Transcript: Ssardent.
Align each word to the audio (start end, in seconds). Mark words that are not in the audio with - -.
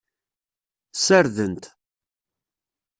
Ssardent. 0.93 1.63